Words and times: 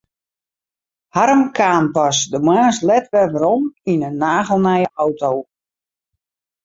Harm 1.17 1.41
kaam 1.59 1.85
pas 1.97 2.17
de 2.31 2.39
moarns 2.47 2.79
let 2.89 3.05
wer 3.13 3.29
werom 3.33 3.63
yn 3.91 4.01
in 4.09 4.17
nagelnije 4.21 4.89
auto. 5.03 5.31